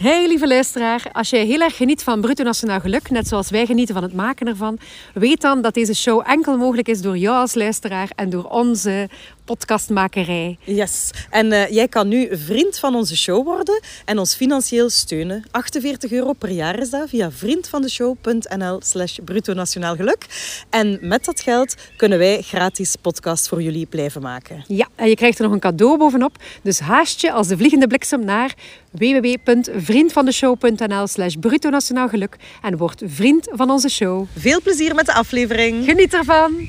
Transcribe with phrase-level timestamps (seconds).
[0.00, 3.66] Hey lieve luisteraar, als jij heel erg geniet van Bruto Nationaal Geluk, net zoals wij
[3.66, 4.78] genieten van het maken ervan,
[5.14, 9.08] weet dan dat deze show enkel mogelijk is door jou als luisteraar en door onze
[9.50, 10.58] podcastmakerij.
[10.64, 11.10] Yes.
[11.30, 15.44] En uh, jij kan nu vriend van onze show worden en ons financieel steunen.
[15.50, 20.26] 48 euro per jaar is dat via vriendvandeshow.nl slash bruto nationaal geluk.
[20.68, 24.64] En met dat geld kunnen wij gratis podcasts voor jullie blijven maken.
[24.66, 26.36] Ja, en je krijgt er nog een cadeau bovenop.
[26.62, 28.54] Dus haast je als de vliegende bliksem naar
[28.90, 34.26] www.vriendvandeshow.nl slash bruto nationaal geluk en word vriend van onze show.
[34.36, 35.84] Veel plezier met de aflevering.
[35.84, 36.68] Geniet ervan!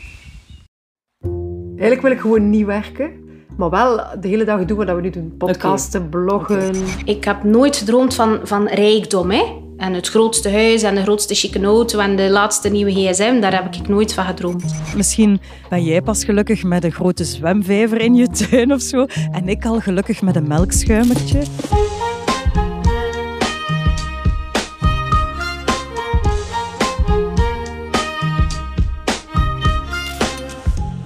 [1.82, 3.12] Eigenlijk wil ik gewoon niet werken.
[3.58, 5.34] Maar wel de hele dag doen wat we nu doen.
[5.38, 6.76] Podcasten, bloggen.
[7.06, 9.32] Ik heb nooit gedroomd van, van rijkdom.
[9.32, 9.44] Hè?
[9.78, 13.40] En het grootste huis en de grootste chique auto en de laatste nieuwe gsm.
[13.40, 14.76] Daar heb ik nooit van gedroomd.
[14.96, 19.06] Misschien ben jij pas gelukkig met een grote zwemvijver in je tuin of zo.
[19.32, 21.40] En ik al gelukkig met een melkschuimertje.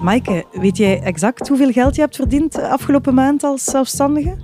[0.06, 4.36] Maaike, weet jij exact hoeveel geld je hebt verdiend afgelopen maand als zelfstandige?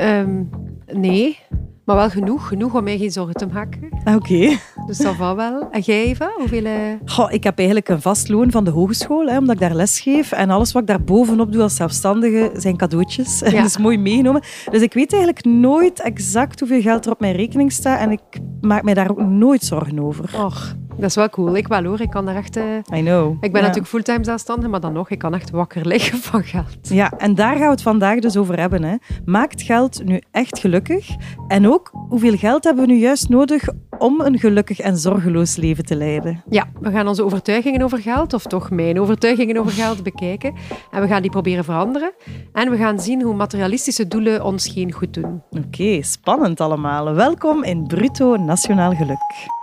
[0.00, 0.48] Um,
[0.92, 1.38] nee,
[1.84, 2.48] maar wel genoeg.
[2.48, 3.88] Genoeg om mij geen zorgen te maken.
[4.04, 4.56] Ah, oké.
[4.86, 5.70] Dus dat va wel.
[5.70, 6.30] En jij, Eva?
[6.36, 6.98] Hoeveel...
[7.04, 10.00] Goh, ik heb eigenlijk een vast loon van de hogeschool, hè, omdat ik daar les
[10.00, 10.32] geef.
[10.32, 13.38] En alles wat ik daar bovenop doe als zelfstandige zijn cadeautjes.
[13.44, 13.50] Ja.
[13.50, 14.42] dat is mooi meegenomen.
[14.70, 18.00] Dus ik weet eigenlijk nooit exact hoeveel geld er op mijn rekening staat.
[18.00, 18.20] En ik
[18.60, 20.44] maak mij daar ook nooit zorgen over.
[20.44, 21.56] Och, dat is wel cool.
[21.56, 22.00] Ik wel hoor.
[22.00, 22.56] Ik kan er echt...
[22.56, 22.64] Uh...
[22.94, 23.36] I know.
[23.40, 26.78] Ik ben natuurlijk fulltime zelfstandig, maar dan nog, ik kan echt wakker liggen van geld.
[26.82, 28.82] Ja, en daar gaan we het vandaag dus over hebben.
[28.82, 28.96] Hè.
[29.24, 31.08] Maakt geld nu echt gelukkig?
[31.48, 35.84] En ook, hoeveel geld hebben we nu juist nodig om een gelukkig en zorgeloos leven
[35.84, 36.42] te leiden?
[36.48, 40.54] Ja, we gaan onze overtuigingen over geld, of toch mijn overtuigingen over geld, bekijken.
[40.90, 42.12] En we gaan die proberen veranderen.
[42.52, 45.42] En we gaan zien hoe materialistische doelen ons geen goed doen.
[45.50, 47.14] Oké, spannend allemaal.
[47.14, 49.58] Welkom in Bruto Nationaal Geluk.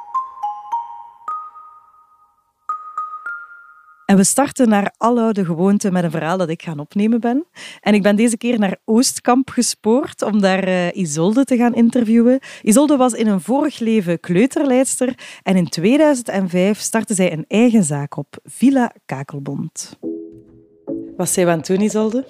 [4.08, 7.45] En we starten naar aloude gewoonte met een verhaal dat ik gaan opnemen ben.
[7.81, 12.40] En ik ben deze keer naar Oostkamp gespoord om daar uh, Isolde te gaan interviewen.
[12.62, 15.13] Isolde was in een vorig leven kleuterleidster
[15.44, 20.00] en in 2005 startte zij een eigen zaak op, Villa Kakelbond.
[21.18, 22.25] Wat zei je aan toen, Isolde?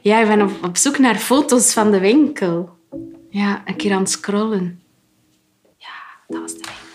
[0.00, 2.70] Ja, ik ben op, op zoek naar foto's van de winkel.
[3.30, 4.80] Ja, een keer aan het scrollen.
[5.76, 5.94] Ja,
[6.28, 6.87] dat was de winkel.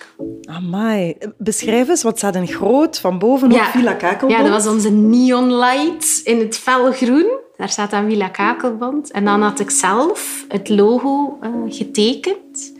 [0.46, 1.16] Amai.
[1.38, 3.66] Beschrijf eens, wat staat in groot van bovenop ja.
[3.66, 4.32] Villa Kakelbond?
[4.32, 7.42] Ja, dat was onze neon light in het felgroen.
[7.58, 9.12] Daar staat dan Villa Kakelbond.
[9.12, 12.74] En dan had ik zelf het logo uh, getekend.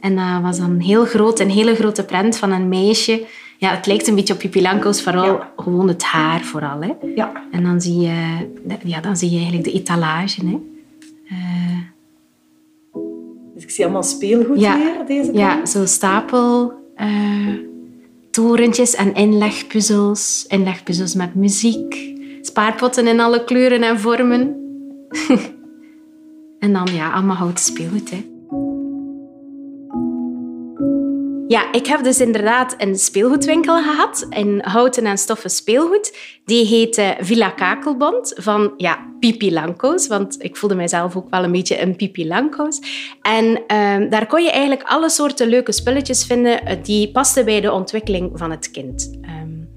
[0.00, 3.26] En dat was dan heel groot, een hele grote prent van een meisje.
[3.58, 6.80] Ja, het lijkt een beetje op Pippi Langkous, vooral gewoon het haar vooral.
[6.80, 6.92] Hè.
[7.14, 7.32] Ja.
[7.50, 8.48] En dan zie, je,
[8.84, 10.46] ja, dan zie je eigenlijk de etalage.
[10.46, 10.60] Hè.
[11.32, 11.78] Uh,
[13.56, 15.36] dus ik zie allemaal speelgoed ja, hier, deze kant.
[15.36, 17.58] Ja, zo stapel uh,
[18.30, 20.44] torentjes en inlegpuzzels.
[20.48, 22.14] Inlegpuzzels met muziek.
[22.40, 24.56] Spaarpotten in alle kleuren en vormen.
[26.58, 28.10] en dan ja, allemaal houten speelgoed.
[28.10, 28.35] Hè.
[31.48, 36.16] Ja, ik heb dus inderdaad een speelgoedwinkel gehad in houten en stoffen speelgoed.
[36.44, 41.52] Die heette Villa Kakelbond van ja, Pipi Lanko's, want ik voelde mijzelf ook wel een
[41.52, 42.80] beetje een Pipi Lanko's.
[43.22, 47.60] En ehm, daar kon je eigenlijk alle soorten leuke spulletjes vinden eh, die pasten bij
[47.60, 49.10] de ontwikkeling van het kind.
[49.22, 49.68] Um,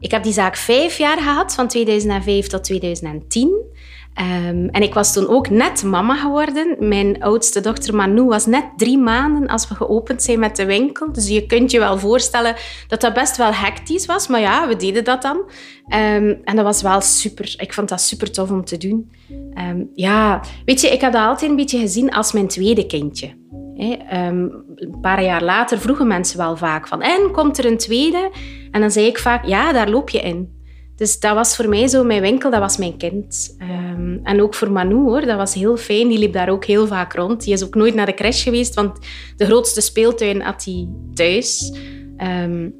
[0.00, 3.76] ik heb die zaak vijf jaar gehad, van 2005 tot 2010.
[4.20, 6.76] Um, en ik was toen ook net mama geworden.
[6.78, 11.12] Mijn oudste dochter Manu was net drie maanden als we geopend zijn met de winkel.
[11.12, 12.54] Dus je kunt je wel voorstellen
[12.88, 14.28] dat dat best wel hectisch was.
[14.28, 15.36] Maar ja, we deden dat dan.
[15.36, 17.54] Um, en dat was wel super.
[17.56, 19.10] Ik vond dat super tof om te doen.
[19.54, 23.36] Um, ja, weet je, ik heb dat altijd een beetje gezien als mijn tweede kindje.
[23.76, 27.02] een paar jaar later vroegen mensen wel vaak van...
[27.02, 28.30] En, komt er een tweede?
[28.70, 30.57] En dan zei ik vaak, ja, daar loop je in.
[30.98, 33.56] Dus dat was voor mij zo, mijn winkel, dat was mijn kind.
[33.60, 36.08] Um, en ook voor Manu, hoor, dat was heel fijn.
[36.08, 37.44] Die liep daar ook heel vaak rond.
[37.44, 38.98] Die is ook nooit naar de crash geweest, want
[39.36, 41.72] de grootste speeltuin had hij thuis.
[42.16, 42.74] Um,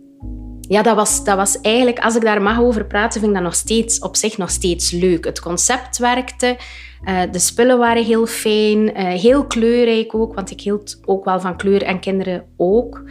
[0.60, 3.46] ja, dat was, dat was eigenlijk, als ik daar mag over praten, vind ik dat
[3.46, 5.24] nog steeds, op zich nog steeds leuk.
[5.24, 6.56] Het concept werkte,
[7.04, 11.40] uh, de spullen waren heel fijn, uh, heel kleurrijk ook, want ik hield ook wel
[11.40, 13.02] van kleur en kinderen ook.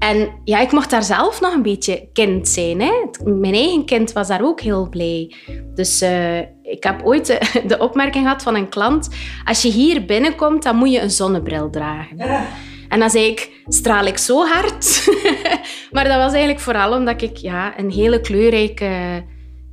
[0.00, 2.80] En ja, ik mocht daar zelf nog een beetje kind zijn.
[2.80, 2.92] Hè.
[3.24, 5.34] Mijn eigen kind was daar ook heel blij.
[5.74, 9.08] Dus uh, ik heb ooit de, de, opmerking gehad van een klant...
[9.44, 12.16] Als je hier binnenkomt, dan moet je een zonnebril dragen.
[12.16, 12.46] Ja.
[12.88, 15.08] En dan zei ik, straal ik zo hard?
[15.92, 19.24] maar dat was eigenlijk vooral omdat ik ja, een hele kleurrijke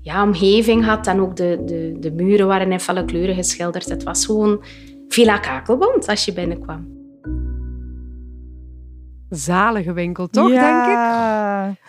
[0.01, 1.07] ja, omgeving had.
[1.07, 3.89] En ook de, de, de muren waren in felle kleuren geschilderd.
[3.89, 4.63] Het was gewoon
[5.07, 6.96] Villa Kakelbond als je binnenkwam.
[9.29, 10.61] Zalige winkel, toch, ja.
[10.61, 11.27] denk ik?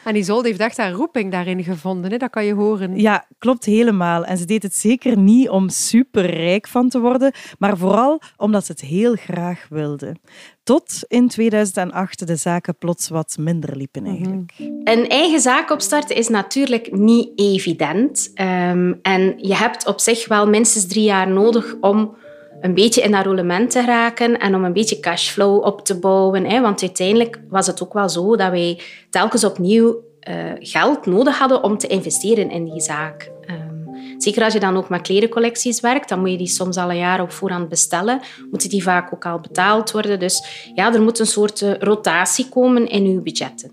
[0.05, 2.17] En Isolde heeft echt haar roeping daarin gevonden, hè?
[2.17, 3.01] dat kan je horen.
[3.01, 4.25] Ja, klopt helemaal.
[4.25, 8.73] En ze deed het zeker niet om superrijk van te worden, maar vooral omdat ze
[8.73, 10.17] het heel graag wilde.
[10.63, 14.53] Tot in 2008 de zaken plots wat minder liepen eigenlijk.
[14.85, 18.31] Een eigen zaak opstarten is natuurlijk niet evident.
[18.35, 22.17] Ehm, en je hebt op zich wel minstens drie jaar nodig om
[22.61, 26.45] een beetje in dat roulement te raken en om een beetje cashflow op te bouwen.
[26.45, 26.61] Hè?
[26.61, 31.63] Want uiteindelijk was het ook wel zo dat wij telkens opnieuw uh, geld nodig hadden
[31.63, 33.31] om te investeren in die zaak.
[33.51, 33.89] Um,
[34.19, 36.97] zeker als je dan ook met klerencollecties werkt, dan moet je die soms al een
[36.97, 38.21] jaar op voorhand bestellen.
[38.51, 40.19] Moeten die vaak ook al betaald worden.
[40.19, 43.73] Dus ja, er moet een soort uh, rotatie komen in uw budgetten.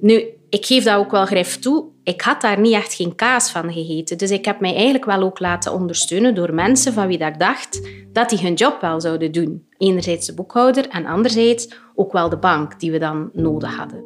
[0.00, 1.84] Nu, ik geef dat ook wel grif toe.
[2.02, 4.18] Ik had daar niet echt geen kaas van gegeten.
[4.18, 7.38] Dus ik heb mij eigenlijk wel ook laten ondersteunen door mensen van wie dat ik
[7.38, 9.66] dacht dat die hun job wel zouden doen.
[9.78, 14.04] Enerzijds de boekhouder en anderzijds ook wel de bank die we dan nodig hadden.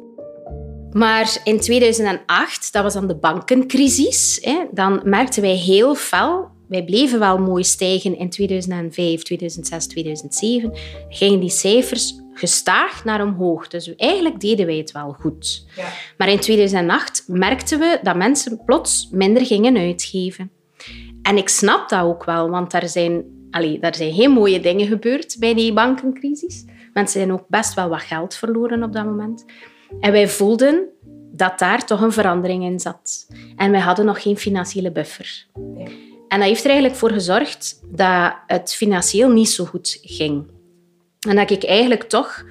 [0.91, 6.83] Maar in 2008, dat was dan de bankencrisis, hè, dan merkten wij heel fel wij
[6.83, 10.71] bleven wel mooi stijgen in 2005, 2006, 2007.
[11.09, 13.67] Gingen die cijfers gestaag naar omhoog.
[13.67, 15.65] Dus eigenlijk deden wij het wel goed.
[15.75, 15.87] Ja.
[16.17, 20.51] Maar in 2008 merkten we dat mensen plots minder gingen uitgeven.
[21.21, 24.87] En ik snap dat ook wel, want daar zijn, allee, daar zijn heel mooie dingen
[24.87, 26.65] gebeurd bij die bankencrisis.
[26.93, 29.45] Mensen zijn ook best wel wat geld verloren op dat moment.
[29.99, 30.83] En wij voelden
[31.31, 33.27] dat daar toch een verandering in zat.
[33.55, 35.45] En wij hadden nog geen financiële buffer.
[36.27, 40.45] En dat heeft er eigenlijk voor gezorgd dat het financieel niet zo goed ging.
[41.27, 42.45] En dat ik eigenlijk toch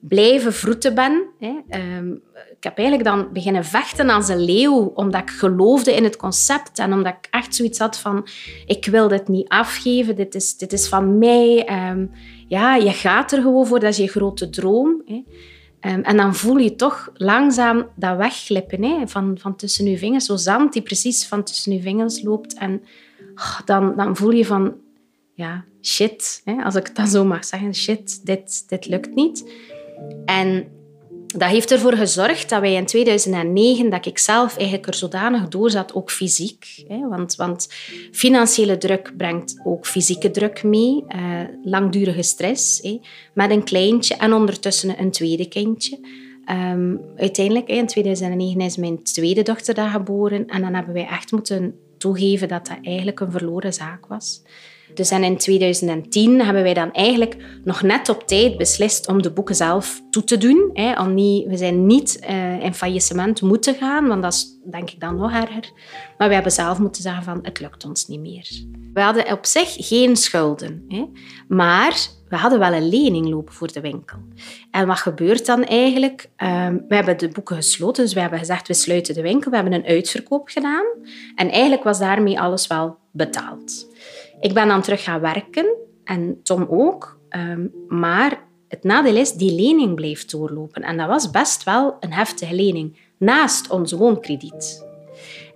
[0.00, 1.26] blijven vroeten ben.
[1.68, 2.12] Ehm,
[2.56, 6.78] ik heb eigenlijk dan beginnen vechten als een leeuw, omdat ik geloofde in het concept
[6.78, 8.26] en omdat ik echt zoiets had van,
[8.66, 11.64] ik wil dit niet afgeven, dit is, dit is van mij.
[11.64, 12.06] Ehm,
[12.48, 15.02] ja, je gaat er gewoon voor, dat is je grote droom.
[15.80, 20.36] Ehm, en dan voel je toch langzaam dat wegglippen van, van tussen je vingers, zo
[20.36, 22.82] zand die precies van tussen je vingers loopt en
[23.36, 24.74] Oh, dan, dan voel je van,
[25.34, 29.52] ja, shit, hè, als ik dat zo mag zeggen, shit, dit, dit lukt niet.
[30.24, 30.66] En
[31.26, 35.70] dat heeft ervoor gezorgd dat wij in 2009, dat ik zelf eigenlijk er zodanig door
[35.70, 36.84] zat, ook fysiek.
[36.88, 37.68] Hè, want, want
[38.12, 41.20] financiële druk brengt ook fysieke druk mee, eh,
[41.64, 43.00] langdurige stress, hè,
[43.34, 45.98] met een kleintje en ondertussen een tweede kindje.
[46.50, 51.32] Um, uiteindelijk, in 2009 is mijn tweede dochter daar geboren en dan hebben wij echt
[51.32, 54.42] moeten toegeven dat dat eigenlijk een verloren zaak was.
[54.94, 59.32] Dus en in 2010 hebben wij dan eigenlijk nog net op tijd beslist om de
[59.32, 60.70] boeken zelf toe te doen.
[60.72, 65.00] Hè, niet, we zijn niet uh, in faillissement moeten gaan, want dat is denk ik
[65.00, 65.70] dan nog erger.
[66.18, 68.48] Maar we hebben zelf moeten zeggen van het lukt ons niet meer.
[68.92, 71.04] We hadden op zich geen schulden, hè,
[71.48, 74.18] maar we hadden wel een lening lopen voor de winkel.
[74.70, 76.30] En wat gebeurt dan eigenlijk?
[76.36, 79.50] Um, we hebben de boeken gesloten, dus we hebben gezegd we sluiten de winkel.
[79.50, 80.84] We hebben een uitverkoop gedaan
[81.34, 83.86] en eigenlijk was daarmee alles wel betaald.
[84.40, 85.66] Ik ben dan terug gaan werken
[86.04, 87.18] en Tom ook.
[87.30, 90.82] Um, maar het nadeel is, die lening bleef doorlopen.
[90.82, 94.84] En dat was best wel een heftige lening, naast ons woonkrediet.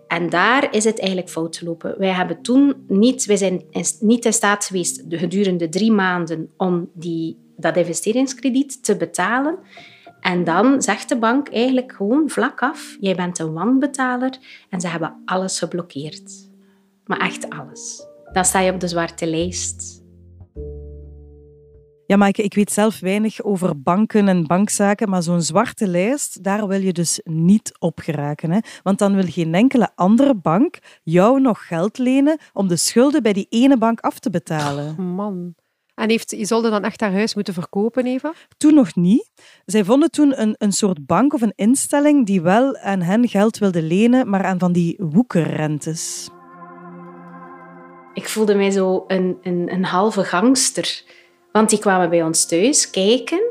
[0.09, 1.99] En daar is het eigenlijk fout gelopen.
[1.99, 3.63] Wij, hebben toen niet, wij zijn
[4.01, 9.59] niet in staat geweest gedurende drie maanden om die, dat investeringskrediet te betalen.
[10.21, 14.39] En dan zegt de bank eigenlijk gewoon vlak af, jij bent een wanbetaler
[14.69, 16.49] en ze hebben alles geblokkeerd.
[17.05, 19.99] Maar echt alles dan sta je op de zwarte lijst.
[22.07, 26.43] Ja, maar ik, ik, weet zelf weinig over banken en bankzaken, maar zo'n zwarte lijst,
[26.43, 28.51] daar wil je dus niet op geraken.
[28.51, 28.59] Hè?
[28.83, 33.33] Want dan wil geen enkele andere bank jou nog geld lenen om de schulden bij
[33.33, 34.91] die ene bank af te betalen.
[34.99, 35.55] Oh, man.
[35.95, 38.33] En heeft Isolde dan echt haar huis moeten verkopen, Eva?
[38.57, 39.31] Toen nog niet.
[39.65, 43.59] Zij vonden toen een, een soort bank of een instelling die wel aan hen geld
[43.59, 46.31] wilde lenen, maar aan van die woekerrentes
[48.21, 51.03] ik voelde mij zo een, een, een halve gangster.
[51.53, 53.43] Want die kwamen bij ons thuis kijken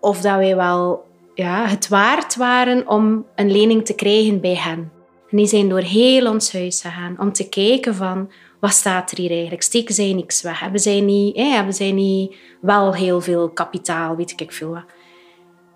[0.00, 1.04] of dat wij wel
[1.34, 4.92] ja, het waard waren om een lening te krijgen bij hen.
[5.30, 8.30] En die zijn door heel ons huis gegaan om te kijken van
[8.60, 9.62] wat staat er hier eigenlijk?
[9.62, 10.60] Steken zij niks weg?
[10.60, 14.16] Hebben zij niet, hebben zij niet wel heel veel kapitaal?
[14.16, 14.84] Weet ik veel wat.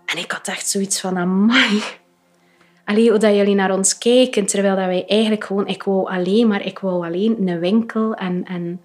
[0.06, 1.82] En ik had echt zoiets van, amai,
[2.86, 5.66] Allee, hoe dat jullie naar ons kijken, terwijl dat wij eigenlijk gewoon...
[5.66, 8.14] Ik wou alleen maar, ik wou alleen een winkel.
[8.14, 8.80] En, en,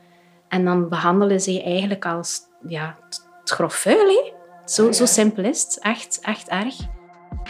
[0.47, 2.97] en dan behandelen ze je eigenlijk als ja,
[3.39, 4.33] het grof vuil.
[4.65, 5.79] Zo, zo simpel is het.
[5.81, 6.75] Echt, echt erg.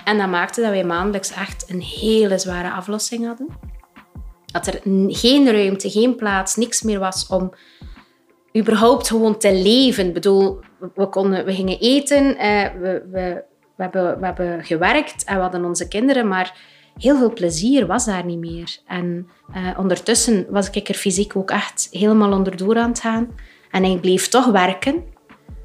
[0.05, 3.47] En dat maakte dat wij maandelijks echt een hele zware aflossing hadden.
[4.45, 7.53] Dat er geen ruimte, geen plaats, niks meer was om
[8.57, 10.07] überhaupt gewoon te leven.
[10.07, 10.59] Ik bedoel,
[10.95, 13.43] we, konden, we gingen eten, eh, we, we
[13.89, 16.53] we, hebben, we hebben gewerkt en we hadden onze kinderen, maar
[16.97, 18.77] heel veel plezier was daar niet meer.
[18.87, 23.27] En uh, ondertussen was ik er fysiek ook echt helemaal onderdoor aan het gaan.
[23.71, 25.03] En ik bleef toch werken,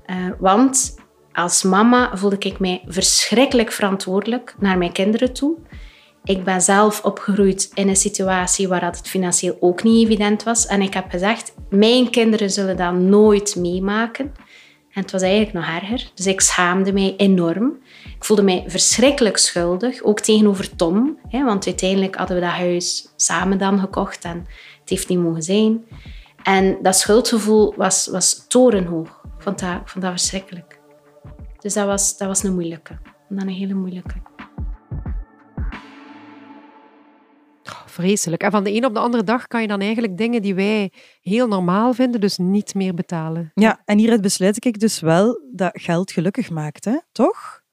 [0.06, 0.94] uh, want
[1.32, 5.56] als mama voelde ik mij verschrikkelijk verantwoordelijk naar mijn kinderen toe.
[6.24, 10.66] Ik ben zelf opgegroeid in een situatie waar het financieel ook niet evident was.
[10.66, 14.32] En ik heb gezegd, mijn kinderen zullen dat nooit meemaken.
[14.96, 16.10] En het was eigenlijk nog erger.
[16.14, 17.78] Dus ik schaamde mij enorm.
[18.26, 21.18] Ik voelde mij verschrikkelijk schuldig, ook tegenover Tom.
[21.28, 24.46] Hè, want uiteindelijk hadden we dat huis samen dan gekocht en
[24.80, 25.84] het heeft niet mogen zijn.
[26.42, 29.08] En dat schuldgevoel was, was torenhoog.
[29.08, 30.80] Ik vond, dat, ik vond dat verschrikkelijk.
[31.58, 32.98] Dus dat was, dat was een moeilijke.
[33.28, 34.14] Dat een hele moeilijke.
[37.86, 38.42] vreselijk.
[38.42, 40.92] En van de een op de andere dag kan je dan eigenlijk dingen die wij
[41.20, 43.50] heel normaal vinden, dus niet meer betalen.
[43.54, 46.96] Ja, en hieruit besluit ik dus wel dat geld gelukkig maakt, hè?
[47.12, 47.64] toch?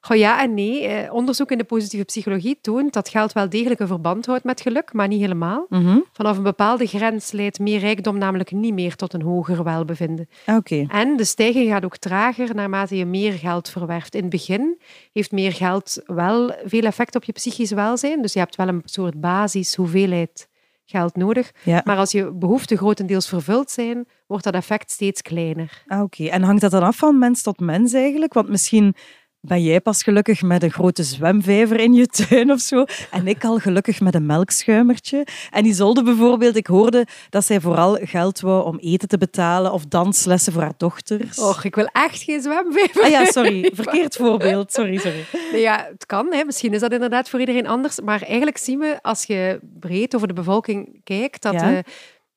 [0.00, 0.86] Goh, ja en nee.
[0.86, 4.60] Eh, onderzoek in de positieve psychologie toont dat geld wel degelijk een verband houdt met
[4.60, 5.66] geluk, maar niet helemaal.
[5.68, 5.98] Mhm.
[6.12, 10.28] Vanaf een bepaalde grens leidt meer rijkdom namelijk niet meer tot een hoger welbevinden.
[10.46, 10.84] Oké.
[10.88, 14.14] En de stijging gaat ook trager naarmate je meer geld verwerft.
[14.14, 14.80] In het begin
[15.12, 18.22] heeft meer geld wel veel effect op je psychisch welzijn.
[18.22, 20.48] Dus je hebt wel een soort basis hoeveelheid
[20.90, 21.50] geld nodig.
[21.62, 21.80] Ja.
[21.84, 25.82] Maar als je behoeften grotendeels vervuld zijn, wordt dat effect steeds kleiner.
[25.86, 28.32] Ah, Oké, en hangt dat dan af van mens tot mens eigenlijk?
[28.32, 28.94] Want misschien
[29.40, 32.84] ben jij pas gelukkig met een grote zwemvijver in je tuin of zo.
[33.10, 35.26] En ik al gelukkig met een melkschuimertje.
[35.50, 39.84] En Isolde bijvoorbeeld, ik hoorde dat zij vooral geld wou om eten te betalen of
[39.84, 41.38] danslessen voor haar dochters.
[41.38, 43.02] Och, ik wil echt geen zwemvijver.
[43.02, 43.70] Ah ja, sorry.
[43.74, 44.72] Verkeerd voorbeeld.
[44.72, 45.24] Sorry, sorry.
[45.52, 46.32] Nee, ja, het kan.
[46.32, 46.44] Hè.
[46.44, 48.00] Misschien is dat inderdaad voor iedereen anders.
[48.00, 51.82] Maar eigenlijk zien we, als je breed over de bevolking kijkt, dat Ja.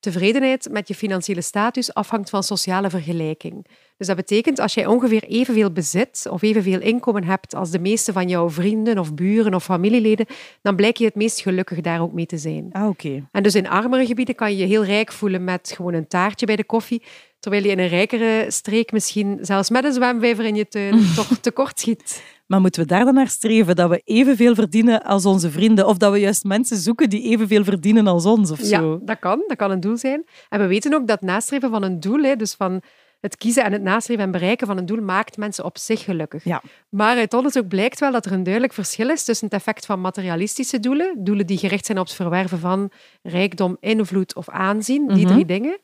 [0.03, 3.65] Tevredenheid met je financiële status afhangt van sociale vergelijking.
[3.97, 8.13] Dus dat betekent, als jij ongeveer evenveel bezit of evenveel inkomen hebt als de meeste
[8.13, 10.25] van jouw vrienden of buren of familieleden,
[10.61, 12.69] dan blijk je het meest gelukkig daar ook mee te zijn.
[12.71, 13.27] Ah, oké.
[13.31, 16.45] En dus in armere gebieden kan je je heel rijk voelen met gewoon een taartje
[16.45, 17.03] bij de koffie,
[17.39, 21.37] terwijl je in een rijkere streek misschien zelfs met een zwemvijver in je tuin toch
[21.37, 22.23] tekort schiet.
[22.53, 25.87] Maar moeten we daar dan naar streven dat we evenveel verdienen als onze vrienden?
[25.87, 28.99] Of dat we juist mensen zoeken die evenveel verdienen als ons of Ja, zo?
[29.03, 29.43] dat kan.
[29.47, 30.25] Dat kan een doel zijn.
[30.49, 32.81] En we weten ook dat nastreven van een doel, dus van
[33.21, 36.43] het kiezen en het nastreven en bereiken van een doel, maakt mensen op zich gelukkig.
[36.43, 36.61] Ja.
[36.89, 40.01] Maar uit onderzoek blijkt wel dat er een duidelijk verschil is tussen het effect van
[40.01, 42.91] materialistische doelen, doelen die gericht zijn op het verwerven van
[43.23, 45.33] rijkdom, invloed of aanzien, die Mhm.
[45.33, 45.77] drie dingen,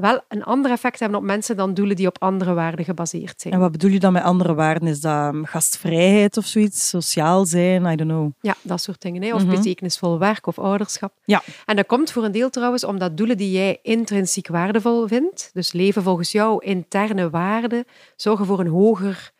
[0.00, 3.54] wel een ander effect hebben op mensen dan doelen die op andere waarden gebaseerd zijn.
[3.54, 4.88] En wat bedoel je dan met andere waarden?
[4.88, 6.88] Is dat um, gastvrijheid of zoiets?
[6.88, 7.84] Sociaal zijn?
[7.84, 8.30] I don't know.
[8.40, 9.22] Ja, dat soort dingen.
[9.22, 9.34] Hè?
[9.34, 9.54] Of Mhm.
[9.56, 11.12] betekenisvol werk of ouderschap.
[11.24, 11.42] Ja.
[11.66, 15.72] En dat komt voor een deel trouwens omdat doelen die jij intrinsiek waardevol vindt, dus
[15.72, 17.84] leven volgens jouw interne waarden,
[18.16, 19.30] zorgen voor een hoger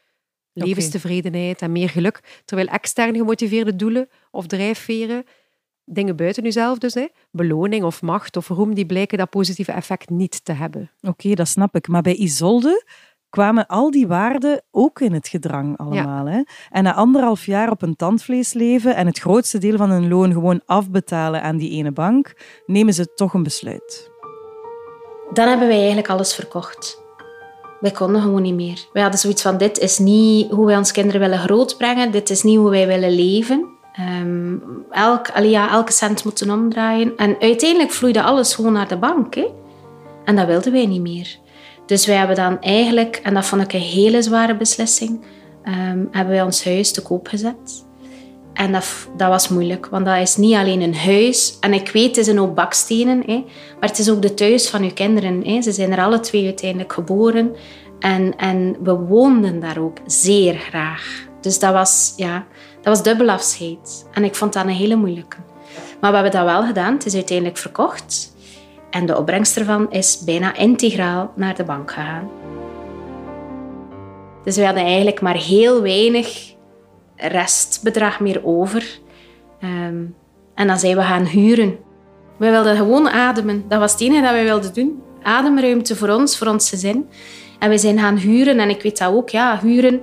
[0.53, 2.43] levenstevredenheid en meer geluk.
[2.45, 5.25] Terwijl extern gemotiveerde doelen of drijfveren,
[5.89, 10.11] dingen buiten jezelf dus, hè, beloning of macht of roem, die blijken dat positieve effect
[10.11, 10.91] niet te hebben.
[11.01, 11.89] Oké, dat snap ik.
[11.89, 12.85] Maar bij Isolde
[13.31, 16.27] kwamen al die waarden ook in het gedrang allemaal.
[16.27, 16.43] Hè?
[16.71, 20.33] En na anderhalf jaar op een tandvlees leven en het grootste deel van hun loon
[20.33, 22.35] gewoon afbetalen aan die ene bank,
[22.67, 24.11] nemen ze toch een besluit.
[25.33, 27.07] Dan hebben wij eigenlijk alles verkocht.
[27.81, 28.89] Wij konden gewoon niet meer.
[28.93, 32.13] Wij hadden zoiets van, dit is niet hoe wij ons kinderen willen grootbrengen.
[32.13, 33.78] Dit is niet hoe wij willen leven.
[33.99, 34.57] Ehm,
[34.91, 37.17] elk, ja, elke cent moeten omdraaien.
[37.17, 39.35] En uiteindelijk vloeide alles gewoon naar de bank.
[39.35, 39.47] Hè?
[40.25, 41.39] En dat wilden wij niet meer.
[41.87, 45.25] Dus wij hebben dan eigenlijk, en dat vond ik een hele zware beslissing,
[45.63, 47.87] ehm, hebben wij ons huis te koop gezet.
[48.53, 51.57] En dat, dat was moeilijk, want dat is niet alleen een huis.
[51.61, 53.45] En ik weet, het zijn ook bakstenen, hè,
[53.81, 55.47] maar het is ook de thuis van uw kinderen.
[55.47, 55.63] Hè.
[55.63, 57.57] Ze zijn er alle twee uiteindelijk geboren.
[57.99, 61.27] En, en we woonden daar ook zeer graag.
[61.41, 62.47] Dus dat was, ja,
[62.89, 64.07] was dubbel afscheid.
[64.13, 65.37] En ik vond dat een hele moeilijke.
[66.01, 66.93] Maar we hebben dat wel gedaan.
[66.93, 68.37] Het is uiteindelijk verkocht.
[68.91, 72.31] En de opbrengst ervan is bijna integraal naar de bank gegaan.
[74.45, 76.55] Dus we hadden eigenlijk maar heel weinig
[77.17, 78.99] restbedrag meer over.
[79.61, 80.05] Ehm,
[80.55, 81.79] en dan zijn we gaan huren.
[82.37, 83.65] We wilden gewoon ademen.
[83.69, 85.03] Dat was het enige dat we wilden doen.
[85.23, 87.09] Ademruimte voor ons, voor ons gezin.
[87.59, 88.59] En we zijn gaan huren.
[88.59, 90.01] En ik weet dat ook, ja, huren,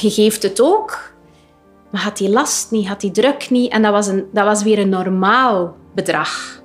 [0.00, 1.07] je geeft het ook.
[1.90, 3.72] Maar had die last niet, had die druk niet.
[3.72, 6.62] En dat was, een, dat was weer een normaal bedrag.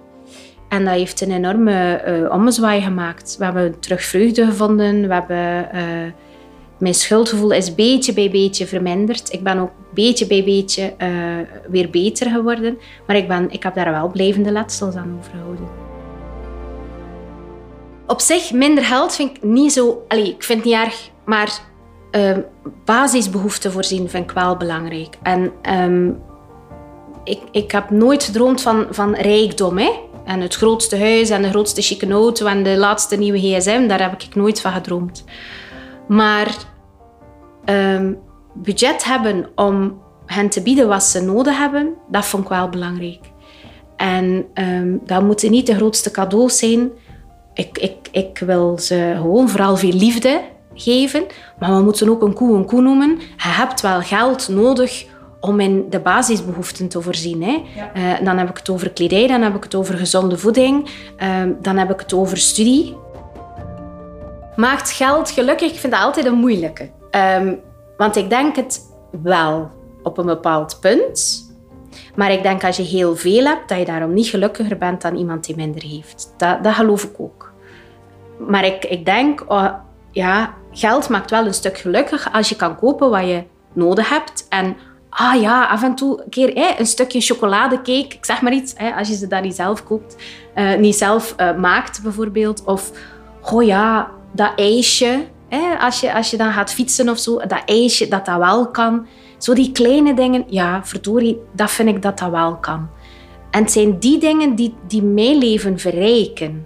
[0.69, 3.35] En dat heeft een enorme eh, ommezwaai gemaakt.
[3.37, 5.07] We hebben terug vreugde gevonden.
[5.07, 5.71] We hebben...
[5.71, 6.11] eh,
[6.79, 9.33] mijn schuldgevoel is beetje bij beetje verminderd.
[9.33, 11.09] Ik ben ook beetje bij beetje eh,
[11.69, 12.77] weer beter geworden.
[13.07, 15.67] Maar ik, ben, ik heb daar wel blijvende letsels aan overgehouden.
[18.07, 20.05] Op zich, minder geld vind ik niet zo...
[20.07, 21.09] Allee, ik vind het niet erg.
[21.25, 21.59] Maar
[22.15, 22.37] uh,
[22.85, 25.17] basisbehoeften voorzien vind ik wel belangrijk.
[25.23, 26.09] En ehm,
[27.23, 29.77] ik, ik heb nooit gedroomd van, van rijkdom.
[29.77, 29.91] Hè?
[30.25, 34.01] En het grootste huis en de grootste chique auto en de laatste nieuwe gsm, daar
[34.01, 35.23] heb ik nooit van gedroomd.
[36.07, 36.55] Maar
[37.65, 38.19] um,
[38.53, 43.19] budget hebben om hen te bieden wat ze nodig hebben, dat vond ik wel belangrijk.
[43.97, 46.91] En um, dat moeten niet de grootste cadeaus zijn.
[47.53, 50.41] Ik, ik, ik wil ze gewoon vooral veel liefde
[50.73, 51.25] geven.
[51.59, 53.09] Maar we moeten ook een koe een koe noemen.
[53.19, 55.05] Je hebt wel geld nodig
[55.39, 57.43] om in de basisbehoeften te voorzien.
[57.43, 57.63] Hè.
[57.95, 60.89] Uh, dan heb ik het over kledij, dan heb ik het over gezonde voeding,
[61.23, 62.95] uh, dan heb ik het over studie.
[64.55, 65.71] Maakt geld gelukkig?
[65.71, 66.89] Ik vind dat altijd een moeilijke.
[67.39, 67.59] Um,
[67.97, 68.81] want ik denk het
[69.21, 69.71] wel
[70.03, 71.41] op een bepaald punt.
[72.15, 75.15] Maar ik denk als je heel veel hebt, dat je daarom niet gelukkiger bent dan
[75.15, 76.33] iemand die minder heeft.
[76.37, 77.51] Dat, dat geloof ik ook.
[78.47, 79.73] Maar ik, ik denk, oh,
[80.11, 84.45] ja, geld maakt wel een stuk gelukkig als je kan kopen wat je nodig hebt.
[84.49, 84.75] En
[85.09, 89.07] ah ja, af en toe een keer een stukje chocoladecake, ik zeg maar iets, als
[89.07, 90.15] je ze dan niet zelf koopt,
[90.55, 92.63] uh, niet zelf uh, maakt bijvoorbeeld.
[92.65, 92.91] Of,
[93.51, 95.25] oh ja, dat ijsje,
[95.79, 99.07] als, je, als je dan gaat fietsen of zo, dat ijsje, dat dat wel kan.
[99.37, 102.89] Zo die kleine dingen, ja, verdorie, dat vind ik dat dat wel kan.
[103.51, 106.65] En het zijn die dingen die, die mijn leven verrijken.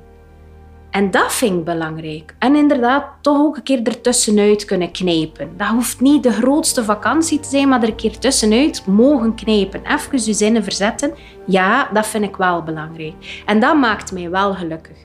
[0.89, 2.35] En dat vind ik belangrijk.
[2.39, 5.53] En inderdaad, toch ook een keer ertussenuit kunnen knijpen.
[5.57, 9.81] Dat hoeft niet de grootste vakantie te zijn, maar er een keer tussenuit mogen knijpen.
[9.85, 11.13] Even je zinnen verzetten.
[11.45, 13.43] Ja, dat vind ik wel belangrijk.
[13.45, 14.97] En dat maakt mij wel gelukkig.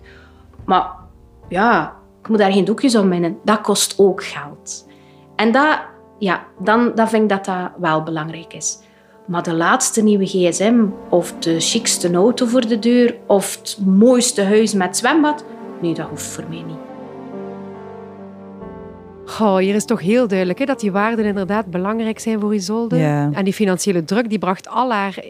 [0.65, 0.87] Maar
[1.49, 3.39] ja, ik moet daar geen doekjes om winnen.
[3.45, 4.89] Dat kost ook geld.
[5.37, 5.79] En dat,
[6.19, 8.79] ja, dan, dan vind ik dat dat wel belangrijk is.
[9.27, 14.43] Maar de laatste nieuwe gsm of de chicste auto voor de deur of het mooiste
[14.43, 15.45] huis met zwembad,
[15.83, 16.77] nee, dat hoeft voor mij niet.
[19.41, 22.97] Oh, hier is toch heel duidelijk hè, dat die waarden inderdaad belangrijk zijn voor Isolde.
[22.97, 23.31] Ja.
[23.33, 25.25] En die financiële druk die bracht al haar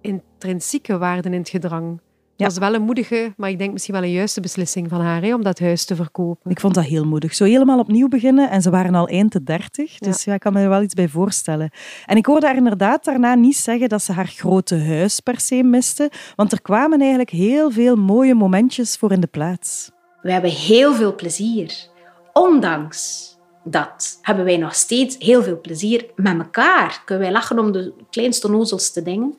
[0.00, 2.00] intrinsieke waarden in het gedrang.
[2.36, 5.22] Dat was wel een moedige, maar ik denk misschien wel een juiste beslissing van haar
[5.22, 6.50] hè, om dat huis te verkopen.
[6.50, 7.34] Ik vond dat heel moedig.
[7.34, 9.98] Zo helemaal opnieuw beginnen en ze waren al eind de dertig.
[9.98, 10.34] Dus ja.
[10.34, 11.70] ik kan me er wel iets bij voorstellen.
[12.06, 15.62] En ik hoorde haar inderdaad daarna niet zeggen dat ze haar grote huis per se
[15.62, 19.90] miste, want er kwamen eigenlijk heel veel mooie momentjes voor in de plaats.
[20.22, 21.86] We hebben heel veel plezier.
[22.32, 23.28] Ondanks
[23.70, 27.02] dat hebben wij nog steeds heel veel plezier met elkaar.
[27.04, 29.38] Kunnen wij lachen om de kleinste nozelste dingen.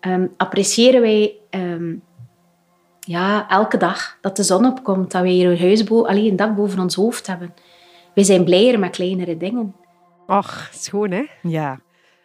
[0.00, 2.02] Um, appreciëren wij um,
[3.00, 6.56] ja, elke dag dat de zon opkomt, dat we hier een, huis alleen een dak
[6.56, 7.54] boven ons hoofd hebben.
[8.14, 9.74] We zijn blijer met kleinere dingen.
[10.26, 11.24] Och, schoon hè?
[11.42, 11.80] Ja.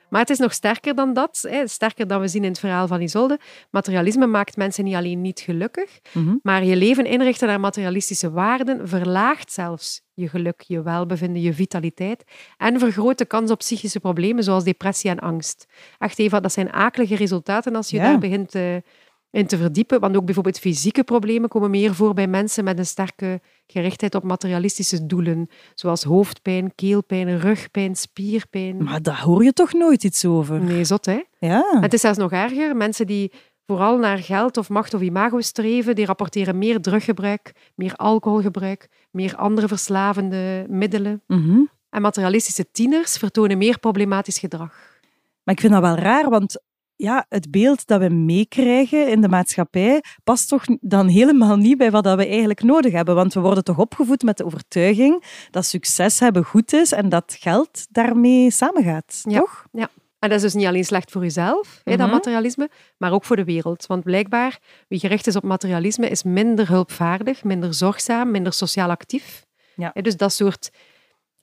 [0.10, 1.46] Maar het is nog sterker dan dat.
[1.50, 1.68] Hè.
[1.68, 3.40] Sterker dan we zien in het verhaal van Isolde.
[3.72, 6.36] Materialisme maakt mensen niet alleen niet gelukkig, mhm.
[6.42, 12.24] maar je leven inrichten naar materialistische waarden verlaagt zelfs je geluk, je welbevinden, je vitaliteit
[12.58, 15.66] en vergroot de kans op psychische problemen zoals depressie en angst.
[15.98, 18.92] Echt Eva, dat zijn akelige resultaten als je daar begint te eh,
[19.32, 20.00] in te verdiepen.
[20.00, 24.24] Want ook bijvoorbeeld fysieke problemen komen meer voor bij mensen met een sterke gerichtheid op
[24.24, 25.50] materialistische doelen.
[25.76, 28.84] Zoals hoofdpijn, keelpijn, rugpijn, spierpijn.
[28.84, 30.60] Maar daar hoor je toch nooit iets over?
[30.60, 31.24] Nee, zot hè?
[31.40, 31.78] Ja.
[31.82, 32.76] het is zelfs nog erger.
[32.76, 33.32] Mensen die
[33.66, 39.36] vooral naar geld of macht of imago streven, die rapporteren meer druggebruik, meer alcoholgebruik, meer
[39.36, 41.22] andere verslavende middelen.
[41.28, 41.60] Mhm.
[41.90, 45.00] En materialistische tieners vertonen meer problematisch gedrag.
[45.44, 46.62] Maar ik vind dat wel raar, want
[46.98, 51.92] ja, het beeld dat we meekrijgen in de maatschappij past toch dan helemaal niet bij
[51.92, 53.16] wat we eigenlijk nodig hebben.
[53.16, 57.38] Want we worden toch opgevoed met de overtuiging dat succes hebben goed is en dat
[57.40, 59.40] geld daarmee samengaat, ja.
[59.40, 59.66] toch?
[59.72, 59.90] Ja.
[60.20, 62.16] En dat is dus niet alleen slecht voor jezelf, hè, dat mhm.
[62.16, 63.86] materialisme, maar ook voor de wereld.
[63.86, 69.46] Want blijkbaar, wie gericht is op materialisme, is minder hulpvaardig, minder zorgzaam, minder sociaal actief.
[69.76, 69.92] Ja.
[69.94, 70.70] Dus dat soort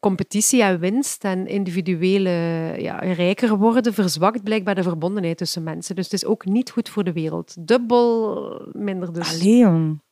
[0.04, 2.30] competitie en winst en individuele
[2.78, 5.94] ja, rijker worden verzwakt blijkbaar de verbondenheid tussen mensen.
[5.94, 7.66] Dus het is ook niet goed voor de wereld.
[7.66, 9.40] Dubbel minder dus.
[9.40, 9.66] Allee,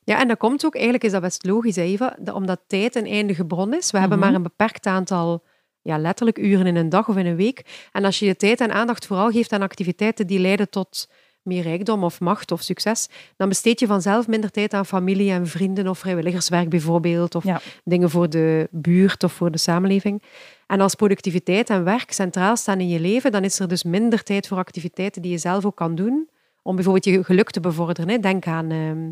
[0.05, 3.47] Ja, en dat komt ook, eigenlijk is dat best logisch, Eva, omdat tijd een eindige
[3.47, 3.91] bron is.
[3.91, 4.27] We hebben mhm.
[4.27, 5.45] maar een beperkt aantal
[5.83, 7.89] ja, letterlijk uren in een dag of in een week.
[7.93, 11.09] En als je je tijd en aandacht vooral geeft aan activiteiten die leiden tot
[11.43, 15.47] meer rijkdom of macht of succes, dan besteed je vanzelf minder tijd aan familie en
[15.47, 17.45] vrienden of vrijwilligerswerk bijvoorbeeld, of
[17.85, 20.23] dingen voor de buurt of voor de samenleving.
[20.67, 24.23] En als productiviteit en werk centraal staan in je leven, dan is er dus minder
[24.23, 26.29] tijd voor activiteiten die je zelf ook kan doen,
[26.63, 28.21] om bijvoorbeeld je geluk te bevorderen.
[28.21, 29.11] Denk aan ehm,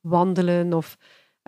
[0.00, 0.96] wandelen of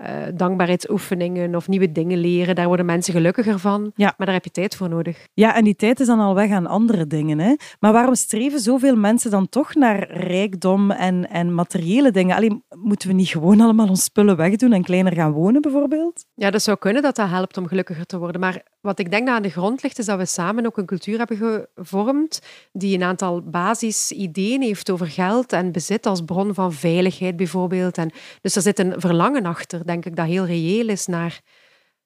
[0.00, 2.54] uh, dankbaarheidsoefeningen of nieuwe dingen leren.
[2.54, 3.92] Daar worden mensen gelukkiger van.
[3.94, 4.14] Ja.
[4.16, 5.26] Maar daar heb je tijd voor nodig.
[5.34, 7.38] Ja, en die tijd is dan al weg aan andere dingen.
[7.38, 7.54] Hè?
[7.80, 12.36] Maar waarom streven zoveel mensen dan toch naar rijkdom en, en materiële dingen?
[12.36, 16.24] Alleen, moeten we niet gewoon allemaal ons spullen wegdoen en kleiner gaan wonen, bijvoorbeeld?
[16.34, 18.40] Ja, dat zou kunnen dat dat helpt om gelukkiger te worden.
[18.40, 20.86] Maar wat ik denk dat aan de grond ligt, is dat we samen ook een
[20.86, 22.40] cultuur hebben gevormd
[22.72, 27.98] die een aantal basisideeën heeft over geld en bezit als bron van veiligheid, bijvoorbeeld.
[27.98, 28.10] En
[28.40, 31.40] dus er zit een verlangen achter, denk ik, dat heel reëel is naar